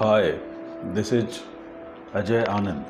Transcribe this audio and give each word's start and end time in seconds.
Hi, 0.00 0.34
this 0.94 1.12
is 1.12 1.42
Ajay 2.18 2.42
Anand, 2.50 2.84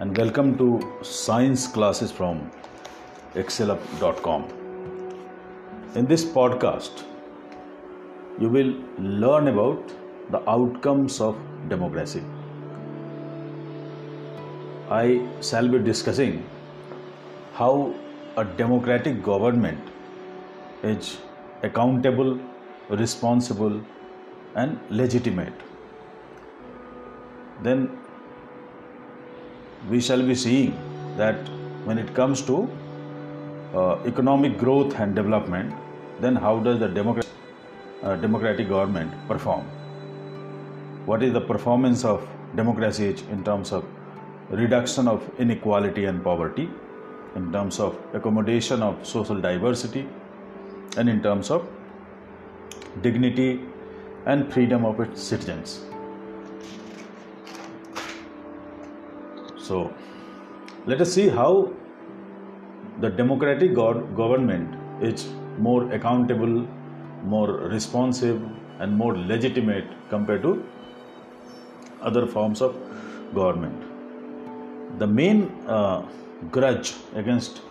and 0.00 0.16
welcome 0.16 0.56
to 0.56 0.66
science 1.02 1.66
classes 1.66 2.10
from 2.10 2.50
excellup.com. 3.34 4.46
In 5.94 6.06
this 6.06 6.24
podcast, 6.24 7.02
you 8.38 8.48
will 8.48 8.72
learn 9.24 9.48
about 9.48 9.92
the 10.30 10.40
outcomes 10.48 11.20
of 11.20 11.36
democracy. 11.68 12.22
I 14.88 15.28
shall 15.42 15.68
be 15.68 15.78
discussing 15.78 16.42
how 17.52 17.94
a 18.38 18.46
democratic 18.46 19.22
government 19.22 19.92
is 20.82 21.18
accountable, 21.62 22.40
responsible, 22.88 23.78
and 24.54 24.80
legitimate. 24.88 25.52
Then 27.62 27.90
we 29.88 30.00
shall 30.00 30.22
be 30.26 30.34
seeing 30.34 30.76
that 31.16 31.36
when 31.84 31.98
it 31.98 32.14
comes 32.14 32.42
to 32.42 32.68
uh, 33.74 33.98
economic 34.04 34.58
growth 34.58 34.98
and 34.98 35.14
development, 35.14 35.74
then 36.20 36.36
how 36.36 36.58
does 36.58 36.78
the 36.80 36.86
uh, 38.02 38.16
democratic 38.16 38.68
government 38.68 39.12
perform? 39.28 39.62
What 41.06 41.22
is 41.22 41.32
the 41.32 41.40
performance 41.40 42.04
of 42.04 42.28
democracy 42.56 43.16
in 43.30 43.44
terms 43.44 43.72
of 43.72 43.84
reduction 44.50 45.08
of 45.08 45.28
inequality 45.38 46.04
and 46.04 46.22
poverty, 46.22 46.68
in 47.36 47.52
terms 47.52 47.80
of 47.80 47.96
accommodation 48.12 48.82
of 48.82 49.06
social 49.06 49.40
diversity, 49.40 50.08
and 50.96 51.08
in 51.08 51.22
terms 51.22 51.50
of 51.50 51.66
dignity 53.00 53.60
and 54.26 54.52
freedom 54.52 54.84
of 54.84 55.00
its 55.00 55.22
citizens. 55.22 55.80
So, 59.72 59.90
let 60.86 61.00
us 61.00 61.12
see 61.14 61.28
how 61.28 61.72
the 63.00 63.08
democratic 63.08 63.70
gov- 63.72 64.02
government 64.14 64.74
is 65.02 65.26
more 65.66 65.90
accountable, 65.98 66.68
more 67.24 67.52
responsive, 67.76 68.42
and 68.80 68.98
more 69.02 69.16
legitimate 69.16 69.86
compared 70.10 70.42
to 70.42 70.52
other 72.02 72.26
forms 72.26 72.60
of 72.60 72.76
government. 73.34 73.80
The 74.98 75.06
main 75.06 75.44
uh, 75.66 76.06
grudge 76.50 76.94
against 77.14 77.62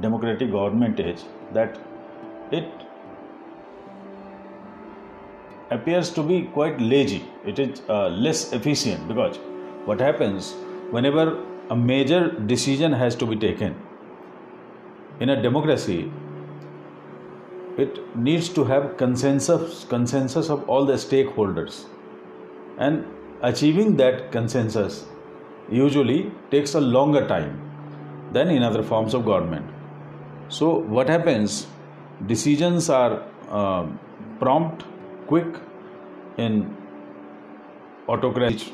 democratic 0.00 0.52
government 0.52 1.00
is 1.00 1.24
that 1.52 1.78
it 2.52 2.68
appears 5.70 6.10
to 6.10 6.22
be 6.22 6.42
quite 6.58 6.80
lazy. 6.80 7.24
It 7.44 7.58
is 7.58 7.80
uh, 7.88 8.08
less 8.10 8.52
efficient 8.52 9.08
because 9.08 9.38
what 9.86 9.98
happens 9.98 10.54
whenever 10.92 11.24
a 11.70 11.76
major 11.76 12.20
decision 12.52 12.92
has 13.02 13.16
to 13.22 13.26
be 13.26 13.36
taken 13.44 13.74
in 15.20 15.30
a 15.30 15.40
democracy, 15.42 16.10
it 17.78 17.98
needs 18.16 18.50
to 18.50 18.64
have 18.64 18.96
consensus 18.98 19.84
consensus 19.92 20.50
of 20.50 20.68
all 20.68 20.84
the 20.92 20.98
stakeholders, 21.04 21.84
and 22.78 23.06
achieving 23.50 23.96
that 24.02 24.30
consensus 24.36 25.04
usually 25.70 26.30
takes 26.50 26.74
a 26.74 26.80
longer 26.80 27.26
time 27.26 27.52
than 28.32 28.50
in 28.50 28.62
other 28.62 28.82
forms 28.82 29.14
of 29.14 29.24
government. 29.24 29.66
So 30.48 30.70
what 30.98 31.08
happens? 31.08 31.66
Decisions 32.26 32.90
are 32.90 33.22
uh, 33.48 33.86
prompt 34.38 34.84
quick 35.26 35.46
in 36.36 36.76
autocracy, 38.08 38.72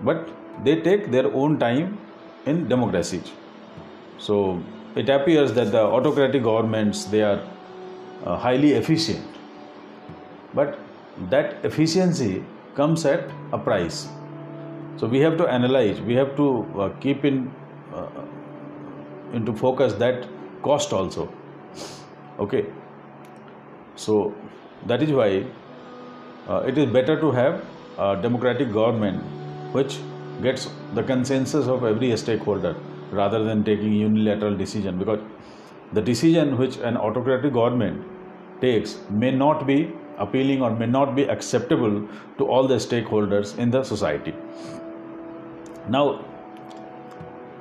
but 0.00 0.28
they 0.64 0.80
take 0.80 1.10
their 1.10 1.32
own 1.32 1.58
time 1.58 1.98
in 2.46 2.68
democracies. 2.68 3.32
So 4.18 4.62
it 4.94 5.08
appears 5.08 5.52
that 5.54 5.72
the 5.72 5.82
autocratic 5.82 6.42
governments 6.42 7.04
they 7.04 7.22
are 7.22 7.40
uh, 8.24 8.36
highly 8.36 8.72
efficient, 8.72 9.24
but 10.54 10.78
that 11.30 11.64
efficiency 11.64 12.44
comes 12.74 13.04
at 13.04 13.30
a 13.52 13.58
price. 13.58 14.08
So 14.96 15.06
we 15.06 15.20
have 15.20 15.38
to 15.38 15.46
analyze, 15.46 16.00
we 16.00 16.14
have 16.14 16.36
to 16.36 16.66
uh, 16.78 16.88
keep 17.00 17.24
in 17.24 17.50
uh, 17.94 18.08
into 19.32 19.54
focus 19.54 19.94
that 19.94 20.28
cost 20.62 20.92
also. 20.92 21.32
Okay. 22.38 22.66
So 23.96 24.34
that 24.86 25.02
is 25.02 25.12
why 25.12 25.44
uh, 26.48 26.62
it 26.66 26.78
is 26.78 26.86
better 26.86 27.20
to 27.20 27.30
have 27.30 27.64
a 27.98 28.16
democratic 28.20 28.72
government 28.72 29.22
which 29.72 29.98
gets 30.42 30.68
the 30.94 31.02
consensus 31.02 31.66
of 31.66 31.84
every 31.84 32.16
stakeholder 32.16 32.74
rather 33.10 33.42
than 33.44 33.64
taking 33.64 33.92
unilateral 33.92 34.56
decision 34.56 34.98
because 34.98 35.20
the 35.92 36.00
decision 36.00 36.56
which 36.56 36.76
an 36.78 36.96
autocratic 36.96 37.52
government 37.52 38.04
takes 38.60 38.98
may 39.10 39.30
not 39.30 39.66
be 39.66 39.92
appealing 40.18 40.62
or 40.62 40.70
may 40.70 40.86
not 40.86 41.14
be 41.16 41.24
acceptable 41.24 42.06
to 42.38 42.46
all 42.46 42.68
the 42.68 42.76
stakeholders 42.76 43.56
in 43.58 43.70
the 43.70 43.82
society. 43.82 44.34
Now 45.88 46.24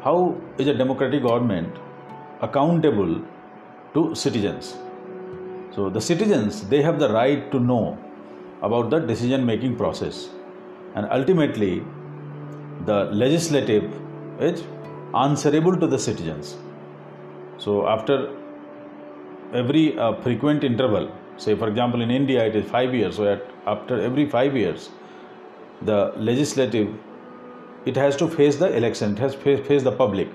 how 0.02 0.38
is 0.58 0.68
a 0.68 0.74
democratic 0.74 1.24
government 1.24 1.76
accountable 2.42 3.22
to 3.94 4.16
citizens? 4.16 4.78
So 5.76 5.90
the 5.90 6.02
citizens 6.02 6.68
they 6.68 6.82
have 6.82 7.00
the 7.00 7.12
right 7.12 7.52
to 7.52 7.60
know 7.60 7.98
about 8.62 8.90
the 8.90 9.00
decision 9.00 9.46
making 9.46 9.76
process. 9.76 10.30
And 10.96 11.08
ultimately 11.12 11.84
the 12.92 13.00
legislative 13.24 13.86
is 14.40 14.64
answerable 15.14 15.76
to 15.78 15.88
the 15.88 16.00
citizens. 16.00 16.58
So 17.58 17.88
after 17.88 18.18
every 19.54 19.98
uh, 19.98 20.14
frequent 20.22 20.64
interval 20.64 21.12
say 21.38 21.56
for 21.56 21.68
example 21.70 22.02
in 22.06 22.12
india 22.12 22.46
it 22.46 22.56
is 22.56 22.66
5 22.70 22.94
years 22.94 23.16
so 23.16 23.28
at, 23.34 23.46
after 23.66 24.00
every 24.08 24.26
5 24.30 24.58
years 24.62 24.90
the 25.90 26.00
legislative 26.30 26.90
it 27.86 27.96
has 27.96 28.16
to 28.22 28.28
face 28.28 28.58
the 28.58 28.70
election 28.80 29.14
it 29.14 29.20
has 29.20 29.34
to 29.36 29.42
face, 29.42 29.68
face 29.68 29.84
the 29.84 29.92
public. 29.92 30.28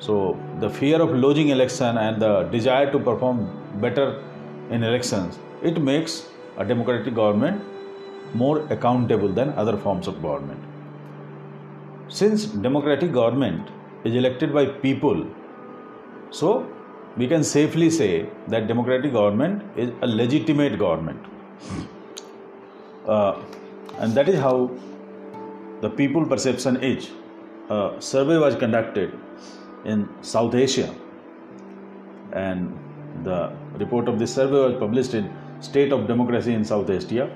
So 0.00 0.36
the 0.60 0.68
fear 0.68 1.00
of 1.00 1.10
losing 1.24 1.50
election 1.50 1.96
and 1.96 2.20
the 2.20 2.42
desire 2.54 2.90
to 2.90 2.98
perform 2.98 3.38
better 3.80 4.22
in 4.70 4.82
elections 4.82 5.38
it 5.62 5.80
makes 5.80 6.28
a 6.58 6.64
democratic 6.64 7.14
government 7.14 7.62
more 8.34 8.58
accountable 8.76 9.28
than 9.28 9.50
other 9.50 9.76
forms 9.76 10.08
of 10.08 10.20
government 10.20 10.73
since 12.08 12.44
democratic 12.44 13.12
government 13.12 13.68
is 14.04 14.14
elected 14.14 14.52
by 14.52 14.66
people 14.66 15.26
so 16.30 16.68
we 17.16 17.28
can 17.28 17.44
safely 17.44 17.90
say 17.90 18.28
that 18.48 18.66
democratic 18.66 19.12
government 19.12 19.62
is 19.76 19.90
a 20.02 20.06
legitimate 20.06 20.78
government. 20.78 21.24
Uh, 23.06 23.40
and 23.98 24.14
that 24.14 24.28
is 24.28 24.38
how 24.40 24.70
the 25.80 25.90
people 25.90 26.26
perception 26.26 26.82
is. 26.82 27.10
A 27.70 27.94
survey 28.00 28.38
was 28.38 28.56
conducted 28.56 29.16
in 29.84 30.08
south 30.22 30.54
asia 30.54 30.94
and 32.32 32.76
the 33.22 33.52
report 33.78 34.08
of 34.08 34.18
this 34.18 34.34
survey 34.34 34.60
was 34.66 34.74
published 34.78 35.14
in 35.14 35.30
state 35.60 35.92
of 35.92 36.06
democracy 36.06 36.54
in 36.54 36.64
south 36.64 36.90
asia 36.90 37.30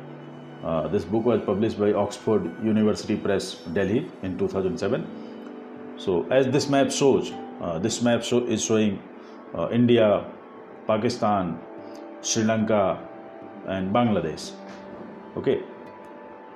uh, 0.65 0.89
this 0.89 1.05
book 1.05 1.25
was 1.25 1.41
published 1.43 1.79
by 1.79 1.93
oxford 1.93 2.51
university 2.63 3.17
press 3.17 3.55
delhi 3.73 4.11
in 4.23 4.39
2007 4.39 5.07
so 5.97 6.27
as 6.31 6.49
this 6.49 6.69
map 6.69 6.91
shows 6.91 7.33
uh, 7.61 7.79
this 7.79 8.03
map 8.03 8.23
show 8.23 8.45
is 8.47 8.65
showing 8.65 9.01
uh, 9.55 9.69
india 9.71 10.25
pakistan 10.87 11.59
sri 12.23 12.43
lanka 12.45 12.83
and 13.67 13.93
bangladesh. 13.95 14.53
Okay? 15.37 15.63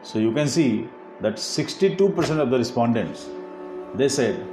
So 0.03 0.19
you 0.19 0.33
can 0.33 0.49
see 0.49 0.89
that 1.21 1.35
62% 1.35 2.41
of 2.41 2.51
the 2.51 2.59
respondents 2.59 3.29
they 3.95 4.09
said 4.09 4.47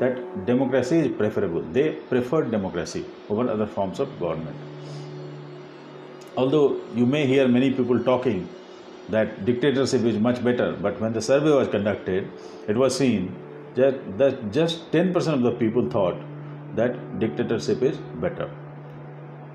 that 0.00 0.46
democracy 0.46 0.98
is 0.98 1.08
preferable. 1.16 1.62
They 1.62 1.92
preferred 1.92 2.50
democracy 2.50 3.04
over 3.28 3.48
other 3.48 3.66
forms 3.66 4.00
of 4.00 4.18
government. 4.18 4.56
Although 6.36 6.80
you 6.94 7.06
may 7.06 7.26
hear 7.26 7.46
many 7.48 7.70
people 7.70 8.02
talking 8.02 8.48
that 9.08 9.44
dictatorship 9.44 10.02
is 10.02 10.18
much 10.18 10.42
better. 10.42 10.72
But 10.72 11.00
when 11.00 11.12
the 11.12 11.22
survey 11.22 11.50
was 11.50 11.68
conducted 11.68 12.30
it 12.68 12.76
was 12.76 12.96
seen 12.96 13.34
that, 13.74 14.50
just 14.52 14.90
10% 14.90 15.34
of 15.34 15.42
the 15.42 15.52
people 15.52 15.88
thought 15.90 16.16
that 16.74 17.18
dictatorship 17.18 17.82
is 17.82 17.96
better. 18.20 18.50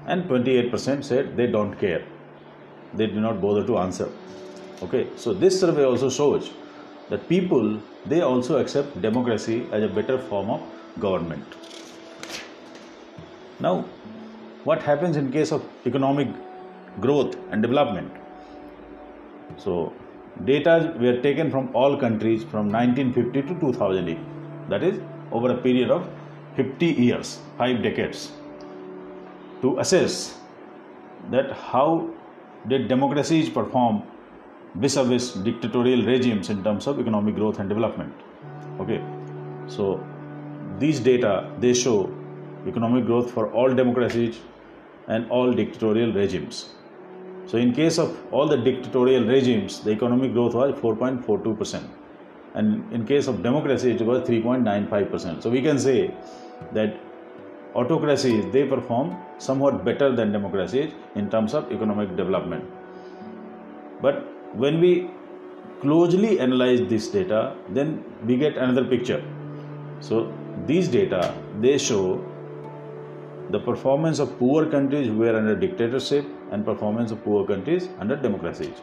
And 0.06 0.24
28% 0.26 1.04
said 1.04 1.36
they 1.36 1.48
don't 1.48 1.78
care. 1.80 2.04
They 2.94 3.08
do 3.08 3.20
not 3.20 3.42
bother 3.42 3.66
to 3.68 3.78
answer. 3.78 4.10
Okay 4.84 5.08
so 5.16 5.34
this 5.34 5.60
survey 5.60 5.86
also 5.86 6.10
shows 6.10 6.52
that 7.10 7.28
people 7.30 7.80
they 8.06 8.22
also 8.22 8.58
accept 8.58 9.00
democracy 9.02 9.68
as 9.72 9.84
a 9.84 9.88
better 9.88 10.18
form 10.18 10.50
of 10.50 10.62
government. 11.00 11.46
Now 13.60 13.86
what 14.64 14.82
happens 14.82 15.18
in 15.18 15.32
case 15.32 15.52
of 15.52 15.64
economic 15.86 16.28
growth 17.00 17.36
and 17.52 17.62
development 17.62 18.12
so 19.58 19.94
data 20.46 20.96
were 21.00 21.22
taken 21.22 21.52
from 21.52 21.70
all 21.76 21.98
countries 21.98 22.44
from 22.44 22.72
1950 22.72 23.42
to 23.54 23.60
2008. 23.60 24.18
That 24.70 24.84
is 24.84 25.00
over 25.32 25.52
a 25.52 25.58
period 25.58 25.92
of 25.92 26.10
50 26.56 26.86
years, 26.86 27.40
five 27.58 27.82
decades, 27.82 28.32
to 29.62 29.80
assess 29.80 30.38
that 31.30 31.52
how 31.52 32.10
did 32.68 32.88
democracies 32.88 33.50
perform 33.50 34.04
vis-a-vis 34.76 35.34
dictatorial 35.34 36.06
regimes 36.06 36.50
in 36.50 36.64
terms 36.64 36.88
of 36.88 37.00
economic 37.00 37.36
growth 37.36 37.60
and 37.60 37.70
development. 37.70 38.14
Okay, 38.80 39.04
so 39.68 40.04
these 40.80 41.00
data 41.00 41.52
they 41.60 41.74
show 41.74 42.12
economic 42.68 43.06
growth 43.06 43.32
for 43.32 43.52
all 43.52 43.74
democracies 43.74 44.40
and 45.08 45.30
all 45.30 45.52
dictatorial 45.52 46.14
regimes. 46.14 46.76
So, 47.52 47.58
in 47.58 47.74
case 47.74 47.98
of 48.00 48.18
all 48.32 48.48
the 48.48 48.56
dictatorial 48.56 49.26
regimes, 49.26 49.82
the 49.82 49.92
economic 49.92 50.32
growth 50.32 50.54
was 50.54 50.72
4.42%, 50.80 51.84
and 52.54 52.94
in 52.94 53.06
case 53.06 53.28
of 53.28 53.44
democracy, 53.44 53.92
it 53.92 54.02
was 54.02 54.22
3.95%. 54.26 55.44
So, 55.44 55.50
we 55.50 55.62
can 55.62 55.78
say 55.78 56.14
that 56.72 56.98
autocracies 57.74 58.50
they 58.54 58.66
perform 58.66 59.18
somewhat 59.38 59.84
better 59.84 60.16
than 60.16 60.32
democracies 60.32 60.94
in 61.16 61.30
terms 61.30 61.54
of 61.54 61.70
economic 61.74 62.16
development. 62.16 62.64
But 64.02 64.24
when 64.56 64.80
we 64.80 65.10
closely 65.82 66.40
analyze 66.40 66.88
this 66.88 67.10
data, 67.10 67.54
then 67.68 68.02
we 68.26 68.38
get 68.38 68.56
another 68.56 68.86
picture. 68.86 69.22
So, 70.00 70.34
these 70.66 70.88
data 70.88 71.36
they 71.60 71.78
show 71.78 72.24
the 73.52 73.60
performance 73.60 74.20
of 74.20 74.38
poor 74.40 74.66
countries 74.66 75.08
who 75.08 75.18
were 75.18 75.36
under 75.36 75.56
dictatorship 75.56 76.26
and 76.52 76.66
performance 76.66 77.12
of 77.12 77.24
poor 77.24 77.46
countries 77.46 77.90
under 78.00 78.16
democracies. 78.16 78.82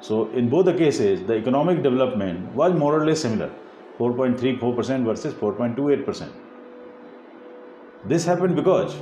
So, 0.00 0.30
in 0.30 0.48
both 0.48 0.66
the 0.66 0.74
cases, 0.74 1.26
the 1.26 1.34
economic 1.34 1.82
development 1.82 2.54
was 2.54 2.72
more 2.72 2.94
or 2.94 3.06
less 3.06 3.20
similar 3.20 3.50
4.34% 3.98 5.04
versus 5.04 5.34
4.28%. 5.34 6.28
This 8.04 8.24
happened 8.24 8.54
because 8.54 8.94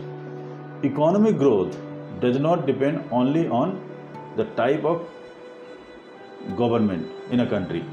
economic 0.82 1.37
growth 1.37 1.76
does 2.20 2.38
not 2.38 2.66
depend 2.66 3.04
only 3.10 3.46
on 3.48 3.82
the 4.37 4.44
type 4.60 4.84
of 4.84 5.06
government 6.56 7.06
in 7.31 7.40
a 7.40 7.46
country. 7.46 7.84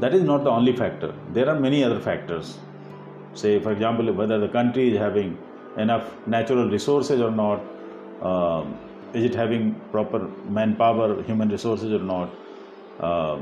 That 0.00 0.12
is 0.12 0.22
not 0.22 0.44
the 0.44 0.50
only 0.50 0.76
factor. 0.76 1.14
There 1.32 1.48
are 1.48 1.58
many 1.58 1.82
other 1.82 2.00
factors. 2.00 2.58
Say, 3.34 3.60
for 3.60 3.72
example, 3.72 4.12
whether 4.12 4.38
the 4.38 4.48
country 4.48 4.92
is 4.92 4.98
having 4.98 5.36
enough 5.76 6.14
natural 6.26 6.68
resources 6.70 7.20
or 7.20 7.30
not, 7.30 7.60
um, 8.22 8.78
is 9.12 9.24
it 9.24 9.34
having 9.34 9.74
proper 9.90 10.28
manpower, 10.48 11.22
human 11.22 11.48
resources 11.48 11.92
or 11.92 11.98
not, 11.98 12.30
um, 13.00 13.40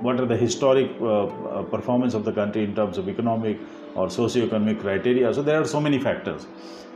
what 0.00 0.18
are 0.18 0.26
the 0.26 0.36
historic 0.36 0.90
uh, 1.00 1.24
uh, 1.24 1.62
performance 1.64 2.14
of 2.14 2.24
the 2.24 2.32
country 2.32 2.64
in 2.64 2.74
terms 2.74 2.96
of 2.96 3.08
economic 3.08 3.58
or 3.94 4.08
socio-economic 4.08 4.80
criteria. 4.80 5.32
So 5.34 5.42
there 5.42 5.60
are 5.60 5.66
so 5.66 5.80
many 5.80 5.98
factors. 5.98 6.46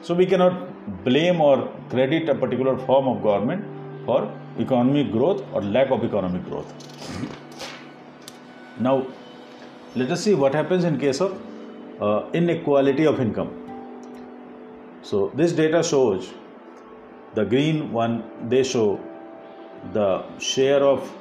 So 0.02 0.14
we 0.14 0.26
cannot 0.26 1.04
blame 1.04 1.40
or 1.40 1.70
credit 1.90 2.28
a 2.28 2.34
particular 2.34 2.78
form 2.78 3.08
of 3.08 3.22
government 3.22 3.64
for 4.06 4.32
economic 4.58 5.10
growth 5.12 5.44
or 5.52 5.62
lack 5.62 5.90
of 5.90 6.04
economic 6.04 6.44
growth. 6.44 6.72
Now, 8.78 9.06
let 9.94 10.10
us 10.10 10.22
see 10.22 10.34
what 10.34 10.54
happens 10.54 10.84
in 10.84 10.98
case 10.98 11.20
of 11.20 11.40
uh, 12.00 12.30
inequality 12.32 13.06
of 13.06 13.20
income. 13.20 13.50
So 15.02 15.30
this 15.34 15.52
data 15.52 15.82
shows 15.82 16.32
the 17.34 17.44
green 17.44 17.92
one 17.92 18.22
they 18.48 18.62
show 18.62 19.00
the 19.92 20.24
share 20.38 20.82
of 20.82 21.12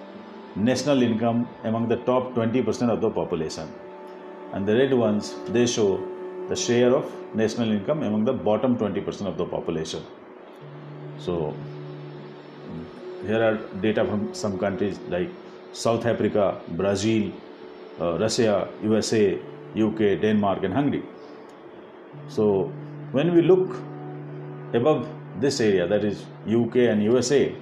national 0.55 1.01
income 1.01 1.47
among 1.63 1.87
the 1.87 1.97
top 2.09 2.33
20% 2.33 2.89
of 2.89 3.01
the 3.01 3.09
population 3.09 3.67
and 4.53 4.67
the 4.67 4.75
red 4.75 4.93
ones 4.93 5.35
they 5.49 5.65
show 5.65 5.89
the 6.49 6.55
share 6.55 6.93
of 6.95 7.11
national 7.35 7.71
income 7.71 8.03
among 8.03 8.23
the 8.23 8.33
bottom 8.33 8.77
20% 8.77 9.25
of 9.25 9.37
the 9.37 9.45
population 9.45 10.03
so 11.17 11.55
here 13.25 13.41
are 13.41 13.57
data 13.81 14.05
from 14.05 14.33
some 14.33 14.59
countries 14.59 14.99
like 15.09 15.29
south 15.71 16.05
africa 16.05 16.61
brazil 16.81 17.31
uh, 17.99 18.17
russia 18.19 18.67
usa 18.83 19.39
uk 19.75 19.97
denmark 20.21 20.63
and 20.63 20.73
hungary. 20.73 21.03
So 22.27 22.71
when 23.11 23.33
we 23.35 23.41
look 23.41 23.75
above 24.73 25.07
this 25.39 25.59
area 25.59 25.87
that 25.87 26.03
is 26.03 26.25
uk 26.47 26.75
and 26.75 27.03
usa 27.03 27.55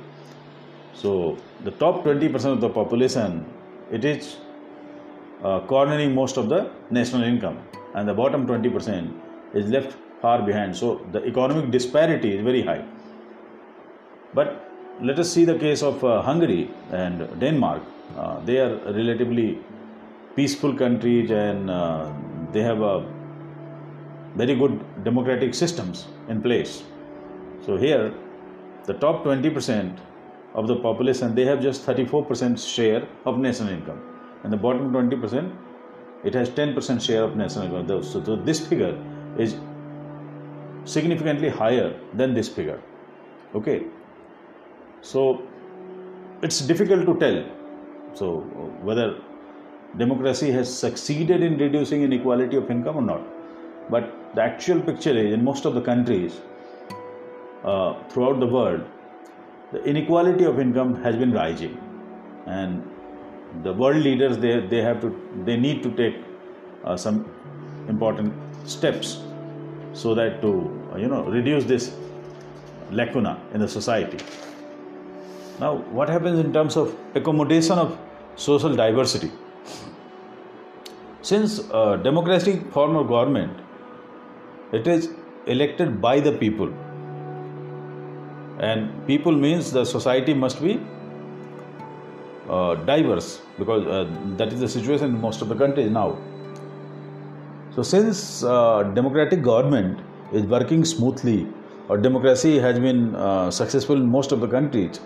so 0.93 1.37
the 1.63 1.71
top 1.71 2.03
20% 2.03 2.45
of 2.45 2.61
the 2.61 2.69
population 2.69 3.45
it 3.91 4.05
is 4.05 4.37
uh, 5.43 5.59
cornering 5.61 6.13
most 6.13 6.37
of 6.37 6.49
the 6.49 6.69
national 6.89 7.23
income 7.23 7.57
and 7.95 8.07
the 8.07 8.13
bottom 8.13 8.45
20% 8.47 9.11
is 9.53 9.69
left 9.69 9.97
far 10.21 10.41
behind. 10.41 10.75
So 10.77 11.05
the 11.11 11.25
economic 11.25 11.71
disparity 11.71 12.35
is 12.35 12.43
very 12.43 12.61
high. 12.61 12.85
But 14.33 14.69
let 15.01 15.19
us 15.19 15.31
see 15.31 15.45
the 15.45 15.57
case 15.57 15.81
of 15.81 16.03
uh, 16.03 16.21
hungary 16.21 16.69
and 16.91 17.27
denmark. 17.39 17.81
Uh, 18.15 18.39
they 18.41 18.59
are 18.59 18.75
relatively 18.93 19.59
peaceful 20.35 20.73
countries 20.75 21.31
and 21.31 21.69
uh, 21.69 22.11
they 22.51 22.61
have 22.61 22.81
a 22.81 23.05
very 24.35 24.55
good 24.55 24.79
democratic 25.03 25.53
systems 25.53 26.07
in 26.29 26.41
place. 26.41 26.83
So 27.65 27.77
here 27.77 28.13
the 28.85 28.93
top 28.93 29.23
20% 29.23 29.97
of 30.53 30.67
the 30.67 30.75
population 30.75 31.35
they 31.35 31.45
have 31.45 31.61
just 31.61 31.85
34% 31.85 32.75
share 32.75 33.07
of 33.25 33.37
national 33.37 33.69
income. 33.69 34.01
And 34.43 34.51
the 34.51 34.57
bottom 34.57 34.91
20% 34.91 35.55
it 36.23 36.33
has 36.33 36.49
10% 36.49 37.01
share 37.01 37.23
of 37.23 37.35
national 37.35 37.65
income. 37.65 38.03
So, 38.03 38.23
so 38.23 38.35
this 38.35 38.65
figure 38.65 38.97
is 39.37 39.55
significantly 40.85 41.49
higher 41.49 41.99
than 42.13 42.33
this 42.33 42.49
figure. 42.49 42.81
Okay. 43.55 43.83
So 45.01 45.41
it's 46.41 46.59
difficult 46.61 47.05
to 47.05 47.19
tell 47.19 47.43
so 48.13 48.39
whether 48.81 49.19
democracy 49.97 50.51
has 50.51 50.73
succeeded 50.73 51.41
in 51.41 51.57
reducing 51.57 52.03
inequality 52.03 52.57
of 52.57 52.71
income 52.71 52.97
or 52.97 53.01
not. 53.01 53.21
But 53.89 54.35
the 54.35 54.41
actual 54.41 54.81
picture 54.81 55.17
is 55.17 55.33
in 55.33 55.43
most 55.43 55.65
of 55.65 55.75
the 55.75 55.81
countries 55.81 56.39
uh, 57.63 58.01
throughout 58.09 58.39
the 58.39 58.47
world 58.47 58.83
the 59.71 59.83
inequality 59.85 60.43
of 60.43 60.59
income 60.59 61.01
has 61.01 61.15
been 61.15 61.31
rising. 61.31 61.77
And 62.45 62.87
the 63.63 63.73
world 63.73 63.97
leaders 63.97 64.37
they, 64.37 64.59
they 64.59 64.81
have 64.81 65.01
to 65.01 65.09
they 65.45 65.57
need 65.57 65.83
to 65.83 65.91
take 65.91 66.15
uh, 66.83 66.97
some 66.97 67.29
important 67.87 68.33
steps 68.65 69.21
so 69.93 70.15
that 70.15 70.41
to 70.41 70.51
uh, 70.93 70.97
you 70.97 71.07
know 71.07 71.23
reduce 71.23 71.65
this 71.65 71.95
lacuna 72.91 73.39
in 73.53 73.61
the 73.61 73.67
society. 73.67 74.17
Now 75.59 75.75
what 75.99 76.09
happens 76.09 76.39
in 76.39 76.53
terms 76.53 76.75
of 76.75 76.95
accommodation 77.15 77.77
of 77.77 77.97
social 78.35 78.75
diversity 78.75 79.31
since 81.21 81.59
a 81.71 81.99
democratic 82.03 82.71
form 82.71 82.95
of 82.95 83.07
government 83.07 83.57
it 84.71 84.87
is 84.87 85.09
elected 85.45 86.01
by 86.01 86.19
the 86.19 86.31
people. 86.31 86.73
And 88.59 89.05
people 89.07 89.31
means 89.31 89.71
the 89.71 89.85
society 89.85 90.33
must 90.33 90.61
be 90.61 90.79
uh, 92.49 92.75
diverse 92.75 93.41
because 93.57 93.85
uh, 93.87 94.09
that 94.37 94.53
is 94.53 94.59
the 94.59 94.69
situation 94.69 95.05
in 95.05 95.21
most 95.21 95.41
of 95.41 95.49
the 95.49 95.55
countries 95.55 95.89
now. 95.89 96.17
So 97.75 97.83
since 97.83 98.43
uh, 98.43 98.83
democratic 98.83 99.41
government 99.41 99.99
is 100.31 100.43
working 100.43 100.85
smoothly 100.85 101.47
or 101.87 101.97
democracy 101.97 102.59
has 102.59 102.79
been 102.79 103.15
uh, 103.15 103.51
successful 103.51 103.95
in 103.95 104.07
most 104.07 104.31
of 104.31 104.39
the 104.39 104.47
countries 104.47 104.99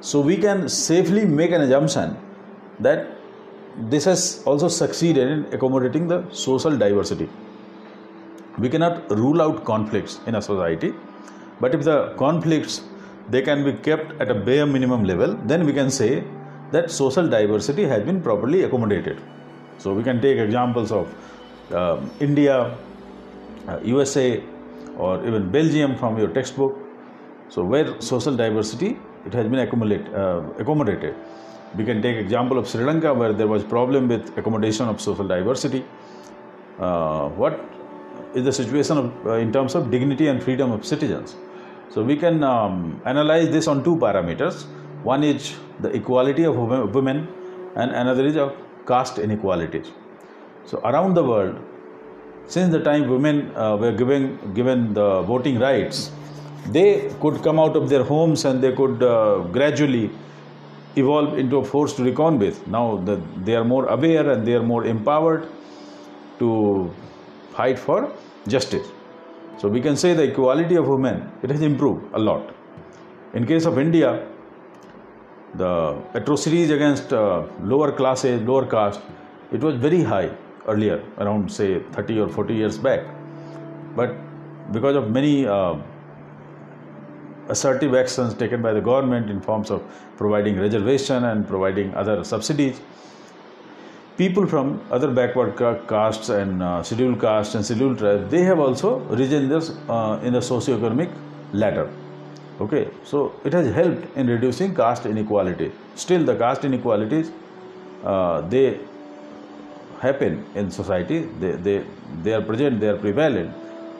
so 0.00 0.20
we 0.20 0.36
can 0.36 0.68
safely 0.68 1.24
make 1.26 1.50
an 1.50 1.60
assumption 1.60 2.16
that 2.78 3.19
this 3.76 4.04
has 4.04 4.42
also 4.44 4.68
succeeded 4.68 5.28
in 5.28 5.44
accommodating 5.54 6.08
the 6.08 6.24
social 6.32 6.76
diversity 6.76 7.28
we 8.58 8.68
cannot 8.68 9.10
rule 9.10 9.40
out 9.42 9.64
conflicts 9.64 10.20
in 10.26 10.34
a 10.34 10.42
society 10.42 10.92
but 11.60 11.74
if 11.74 11.84
the 11.84 12.14
conflicts 12.16 12.82
they 13.30 13.42
can 13.42 13.64
be 13.64 13.72
kept 13.72 14.20
at 14.20 14.30
a 14.30 14.34
bare 14.34 14.66
minimum 14.66 15.04
level, 15.04 15.34
then 15.44 15.64
we 15.64 15.72
can 15.72 15.90
say 15.90 16.24
that 16.72 16.90
social 16.90 17.28
diversity 17.28 17.84
has 17.84 18.02
been 18.02 18.20
properly 18.20 18.62
accommodated. 18.62 19.20
So 19.78 19.94
we 19.94 20.02
can 20.02 20.20
take 20.20 20.38
examples 20.38 20.90
of 20.92 21.14
uh, 21.72 22.00
India, 22.18 22.76
uh, 23.68 23.78
USA, 23.84 24.42
or 24.96 25.24
even 25.26 25.50
Belgium 25.50 25.96
from 25.96 26.18
your 26.18 26.28
textbook. 26.28 26.76
So 27.48 27.62
where 27.64 28.00
social 28.00 28.36
diversity 28.36 28.98
it 29.26 29.34
has 29.34 29.46
been 29.46 29.60
uh, 29.60 30.42
accommodated. 30.58 31.14
We 31.76 31.84
can 31.84 32.02
take 32.02 32.16
example 32.16 32.58
of 32.58 32.68
Sri 32.68 32.84
Lanka 32.84 33.14
where 33.14 33.32
there 33.32 33.46
was 33.46 33.62
problem 33.62 34.08
with 34.08 34.36
accommodation 34.36 34.88
of 34.88 35.00
social 35.00 35.26
diversity. 35.26 35.84
Uh, 36.78 37.28
what 37.28 37.60
is 38.34 38.44
the 38.44 38.52
situation 38.52 38.98
of, 38.98 39.26
uh, 39.26 39.34
in 39.34 39.52
terms 39.52 39.74
of 39.74 39.90
dignity 39.90 40.26
and 40.26 40.42
freedom 40.42 40.72
of 40.72 40.84
citizens? 40.84 41.36
So 41.90 42.02
we 42.02 42.16
can 42.16 42.42
um, 42.42 43.00
analyze 43.04 43.50
this 43.50 43.66
on 43.66 43.84
two 43.84 43.96
parameters. 43.96 44.64
One 45.02 45.22
is 45.22 45.54
the 45.80 45.88
equality 45.90 46.44
of 46.44 46.56
women, 46.56 47.28
and 47.76 47.90
another 47.92 48.26
is 48.26 48.36
of 48.36 48.56
caste 48.86 49.18
inequalities. 49.18 49.90
So 50.64 50.80
around 50.80 51.14
the 51.14 51.24
world, 51.24 51.58
since 52.46 52.72
the 52.72 52.80
time 52.80 53.08
women 53.08 53.54
uh, 53.56 53.76
were 53.76 53.92
given 53.92 54.38
given 54.54 54.92
the 54.92 55.22
voting 55.22 55.58
rights, 55.58 56.10
they 56.66 57.12
could 57.20 57.42
come 57.42 57.58
out 57.58 57.76
of 57.76 57.88
their 57.88 58.04
homes 58.04 58.44
and 58.44 58.62
they 58.62 58.72
could 58.72 59.02
uh, 59.02 59.38
gradually 59.52 60.10
evolve 60.96 61.38
into 61.38 61.58
a 61.58 61.64
force 61.64 61.94
to 61.94 62.04
reckon 62.04 62.38
with. 62.38 62.66
Now 62.66 62.96
the, 62.96 63.20
they 63.44 63.54
are 63.54 63.64
more 63.64 63.86
aware 63.86 64.30
and 64.30 64.46
they 64.46 64.54
are 64.54 64.62
more 64.62 64.84
empowered 64.84 65.48
to 66.38 66.92
fight 67.52 67.78
for 67.78 68.12
justice. 68.48 68.86
So 69.58 69.68
we 69.68 69.80
can 69.80 69.96
say 69.96 70.14
the 70.14 70.24
equality 70.24 70.76
of 70.76 70.88
women 70.88 71.30
it 71.42 71.50
has 71.50 71.60
improved 71.60 72.14
a 72.14 72.18
lot. 72.18 72.54
In 73.34 73.46
case 73.46 73.66
of 73.66 73.78
India, 73.78 74.26
the 75.54 76.00
atrocities 76.14 76.70
against 76.70 77.12
uh, 77.12 77.44
lower 77.62 77.92
classes, 77.92 78.40
lower 78.42 78.66
caste, 78.66 79.00
it 79.52 79.60
was 79.60 79.76
very 79.76 80.02
high 80.02 80.30
earlier, 80.66 81.02
around 81.18 81.50
say 81.50 81.80
30 81.92 82.20
or 82.20 82.28
40 82.28 82.54
years 82.54 82.78
back. 82.78 83.00
But 83.94 84.16
because 84.72 84.96
of 84.96 85.10
many 85.10 85.46
uh, 85.46 85.76
assertive 87.50 87.94
actions 87.94 88.34
taken 88.34 88.62
by 88.62 88.72
the 88.72 88.80
government 88.80 89.30
in 89.30 89.40
forms 89.40 89.70
of 89.70 89.82
providing 90.16 90.58
reservation 90.58 91.24
and 91.24 91.46
providing 91.46 91.94
other 91.94 92.22
subsidies, 92.24 92.80
people 94.16 94.46
from 94.46 94.80
other 94.90 95.10
backward 95.10 95.56
castes 95.88 96.28
and 96.28 96.62
uh, 96.62 96.82
scheduled 96.82 97.20
castes 97.20 97.54
and 97.54 97.64
scheduled 97.64 97.98
tribes, 97.98 98.30
they 98.30 98.42
have 98.42 98.58
also 98.58 98.98
risen 99.22 99.48
this, 99.48 99.70
uh, 99.88 100.20
in 100.22 100.32
the 100.32 100.42
socio-economic 100.42 101.10
ladder. 101.52 101.90
Okay, 102.60 102.88
so 103.04 103.34
it 103.44 103.52
has 103.52 103.72
helped 103.74 104.16
in 104.16 104.26
reducing 104.26 104.74
caste 104.74 105.06
inequality. 105.06 105.72
Still, 105.94 106.24
the 106.24 106.36
caste 106.36 106.64
inequalities 106.64 107.30
uh, 108.04 108.40
they 108.42 108.80
happen 110.00 110.44
in 110.54 110.70
society. 110.70 111.20
They, 111.40 111.52
they 111.52 111.84
they 112.22 112.34
are 112.34 112.42
present. 112.42 112.80
They 112.80 112.88
are 112.88 112.96
prevalent, 112.96 113.54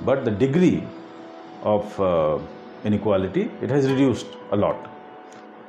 but 0.04 0.24
the 0.24 0.30
degree 0.30 0.86
of 1.62 2.00
uh, 2.00 2.38
inequality 2.84 3.50
it 3.60 3.70
has 3.70 3.88
reduced 3.90 4.26
a 4.52 4.56
lot. 4.56 4.88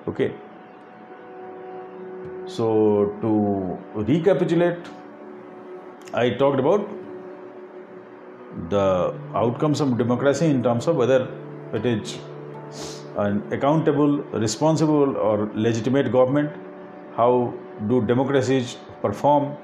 Okay. 0.08 0.34
So 2.46 3.16
to 3.22 3.78
recapitulate, 3.96 4.80
I 6.14 6.32
talked 6.32 6.60
about 6.60 6.90
the 8.70 9.14
outcomes 9.34 9.80
of 9.80 9.98
democracy 9.98 10.48
in 10.48 10.62
terms 10.62 10.88
of 10.88 10.98
whether 10.98 11.30
it 11.74 11.86
is 11.86 12.20
an 13.18 13.44
accountable, 13.52 14.18
responsible, 14.34 15.18
or 15.18 15.50
legitimate 15.54 16.12
government? 16.12 16.52
How 17.16 17.54
do 17.88 18.06
democracies 18.06 18.78
perform 19.02 19.56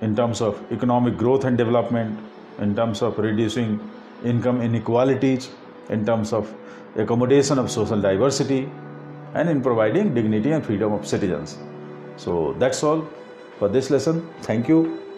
in 0.00 0.16
terms 0.16 0.40
of 0.40 0.60
economic 0.72 1.16
growth 1.16 1.44
and 1.44 1.58
development, 1.58 2.18
in 2.58 2.74
terms 2.74 3.02
of 3.02 3.18
reducing 3.18 3.80
income 4.24 4.60
inequalities, 4.62 5.50
in 5.90 6.06
terms 6.06 6.32
of 6.32 6.52
accommodation 6.96 7.58
of 7.58 7.70
social 7.70 8.00
diversity, 8.00 8.70
and 9.34 9.48
in 9.48 9.62
providing 9.62 10.14
dignity 10.14 10.52
and 10.52 10.64
freedom 10.64 10.92
of 10.92 11.06
citizens. 11.06 11.58
So 12.16 12.54
that's 12.58 12.82
all 12.82 13.08
for 13.58 13.68
this 13.68 13.90
lesson. 13.90 14.28
Thank 14.42 14.68
you. 14.68 15.09